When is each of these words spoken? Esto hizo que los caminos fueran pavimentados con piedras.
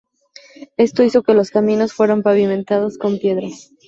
Esto 0.77 1.03
hizo 1.03 1.21
que 1.21 1.35
los 1.35 1.51
caminos 1.51 1.93
fueran 1.93 2.23
pavimentados 2.23 2.97
con 2.97 3.19
piedras. 3.19 3.71